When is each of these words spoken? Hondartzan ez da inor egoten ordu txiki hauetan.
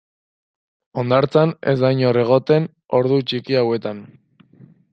Hondartzan 1.01 1.53
ez 1.73 1.75
da 1.83 1.91
inor 1.97 2.19
egoten 2.23 2.67
ordu 3.01 3.21
txiki 3.33 3.59
hauetan. 3.61 4.05